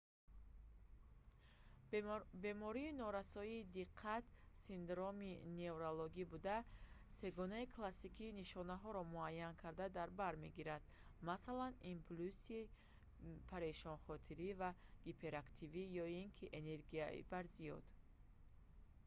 бемории 2.43 2.91
норасоии 3.01 3.65
диққат 3.75 4.23
синдроми 4.67 5.33
неврологи 5.59 6.23
буда 6.31 6.57
сегонаи 7.19 7.67
классикии 7.75 8.35
нишонаҳоро 8.39 9.01
муаян 9.13 9.53
карда 9.63 9.85
дар 9.97 10.09
бар 10.21 10.33
мегирад 10.45 10.83
масалан 11.29 11.73
импулсият 11.93 12.71
парешонхотирӣ 13.51 14.49
ва 14.61 14.69
гиперактивӣ 15.05 15.83
ё 16.03 16.05
ин 16.21 16.29
ки 16.37 16.45
энергияи 16.59 17.19
барзиёд 17.33 17.85